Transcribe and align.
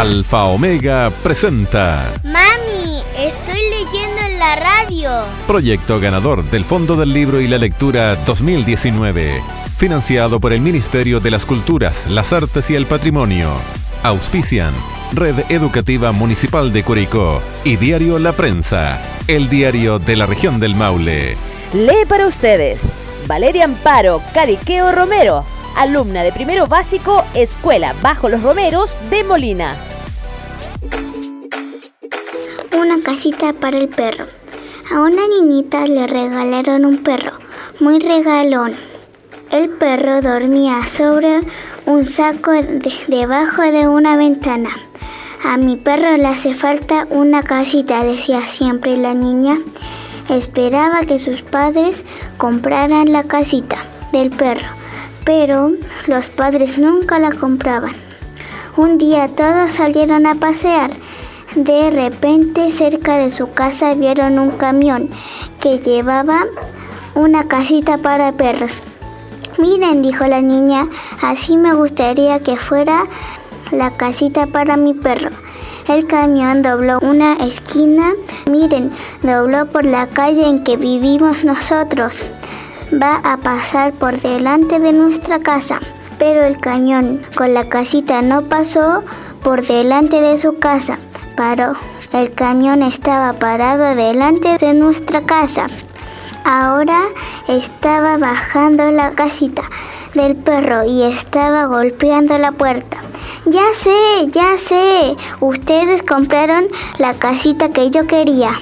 Alfa 0.00 0.44
Omega 0.44 1.12
presenta 1.22 2.10
Mami, 2.24 3.02
estoy 3.18 3.60
leyendo 3.68 4.22
en 4.24 4.38
la 4.38 4.56
radio. 4.56 5.10
Proyecto 5.46 6.00
ganador 6.00 6.42
del 6.44 6.64
Fondo 6.64 6.96
del 6.96 7.12
Libro 7.12 7.38
y 7.38 7.46
la 7.46 7.58
Lectura 7.58 8.16
2019. 8.24 9.42
Financiado 9.76 10.40
por 10.40 10.54
el 10.54 10.62
Ministerio 10.62 11.20
de 11.20 11.30
las 11.30 11.44
Culturas, 11.44 12.08
las 12.08 12.32
Artes 12.32 12.70
y 12.70 12.76
el 12.76 12.86
Patrimonio. 12.86 13.50
Auspician 14.02 14.72
Red 15.12 15.50
Educativa 15.50 16.12
Municipal 16.12 16.72
de 16.72 16.82
Curicó 16.82 17.42
y 17.64 17.76
Diario 17.76 18.18
La 18.18 18.32
Prensa, 18.32 19.02
el 19.28 19.50
diario 19.50 19.98
de 19.98 20.16
la 20.16 20.24
región 20.24 20.58
del 20.60 20.74
Maule. 20.76 21.36
Lee 21.74 22.06
para 22.08 22.26
ustedes 22.26 22.88
Valeria 23.26 23.66
Amparo 23.66 24.22
Cariqueo 24.32 24.92
Romero, 24.92 25.44
alumna 25.76 26.22
de 26.22 26.32
primero 26.32 26.66
básico, 26.66 27.22
Escuela 27.34 27.94
Bajo 28.00 28.30
los 28.30 28.42
Romeros 28.42 28.96
de 29.10 29.24
Molina. 29.24 29.89
Una 32.80 33.00
casita 33.00 33.52
para 33.52 33.78
el 33.78 33.88
perro. 33.88 34.24
A 34.92 35.00
una 35.00 35.22
niñita 35.28 35.86
le 35.86 36.06
regalaron 36.06 36.84
un 36.84 36.98
perro, 36.98 37.32
muy 37.78 37.98
regalón. 37.98 38.72
El 39.50 39.68
perro 39.70 40.20
dormía 40.22 40.84
sobre 40.86 41.40
un 41.86 42.06
saco 42.06 42.50
de- 42.52 42.92
debajo 43.08 43.62
de 43.62 43.86
una 43.88 44.16
ventana. 44.16 44.70
A 45.44 45.56
mi 45.56 45.76
perro 45.76 46.16
le 46.16 46.26
hace 46.26 46.54
falta 46.54 47.06
una 47.10 47.42
casita, 47.42 48.04
decía 48.04 48.42
siempre 48.42 48.96
la 48.96 49.14
niña. 49.14 49.58
Esperaba 50.28 51.02
que 51.02 51.18
sus 51.18 51.42
padres 51.42 52.04
compraran 52.38 53.12
la 53.12 53.24
casita 53.24 53.78
del 54.12 54.30
perro, 54.30 54.68
pero 55.24 55.72
los 56.06 56.28
padres 56.28 56.78
nunca 56.78 57.18
la 57.18 57.32
compraban. 57.32 57.92
Un 58.76 58.98
día 58.98 59.28
todos 59.28 59.72
salieron 59.72 60.26
a 60.26 60.34
pasear. 60.36 60.90
De 61.54 61.90
repente 61.90 62.70
cerca 62.70 63.16
de 63.18 63.32
su 63.32 63.52
casa 63.52 63.94
vieron 63.94 64.38
un 64.38 64.52
camión 64.52 65.10
que 65.60 65.78
llevaba 65.78 66.44
una 67.14 67.48
casita 67.48 67.98
para 67.98 68.32
perros. 68.32 68.72
Miren, 69.58 70.00
dijo 70.00 70.26
la 70.26 70.42
niña, 70.42 70.86
así 71.20 71.56
me 71.56 71.74
gustaría 71.74 72.40
que 72.40 72.56
fuera 72.56 73.02
la 73.72 73.90
casita 73.90 74.46
para 74.46 74.76
mi 74.76 74.94
perro. 74.94 75.30
El 75.88 76.06
camión 76.06 76.62
dobló 76.62 77.00
una 77.00 77.34
esquina, 77.34 78.12
miren, 78.48 78.92
dobló 79.22 79.66
por 79.66 79.84
la 79.84 80.06
calle 80.06 80.46
en 80.46 80.62
que 80.62 80.76
vivimos 80.76 81.42
nosotros. 81.42 82.22
Va 82.94 83.16
a 83.24 83.38
pasar 83.38 83.92
por 83.92 84.20
delante 84.20 84.78
de 84.78 84.92
nuestra 84.92 85.40
casa, 85.40 85.80
pero 86.16 86.44
el 86.44 86.60
camión 86.60 87.20
con 87.34 87.54
la 87.54 87.68
casita 87.68 88.22
no 88.22 88.42
pasó 88.42 89.02
por 89.42 89.66
delante 89.66 90.20
de 90.20 90.38
su 90.38 90.58
casa, 90.58 90.98
paró. 91.36 91.74
El 92.12 92.32
camión 92.34 92.82
estaba 92.82 93.32
parado 93.34 93.94
delante 93.94 94.58
de 94.58 94.74
nuestra 94.74 95.22
casa. 95.22 95.68
Ahora 96.44 97.02
estaba 97.46 98.18
bajando 98.18 98.90
la 98.90 99.12
casita 99.12 99.62
del 100.14 100.36
perro 100.36 100.84
y 100.84 101.02
estaba 101.02 101.66
golpeando 101.66 102.36
la 102.38 102.52
puerta. 102.52 102.98
Ya 103.46 103.72
sé, 103.74 104.28
ya 104.28 104.58
sé, 104.58 105.16
ustedes 105.40 106.02
compraron 106.02 106.66
la 106.98 107.14
casita 107.14 107.70
que 107.70 107.90
yo 107.90 108.06
quería. 108.06 108.52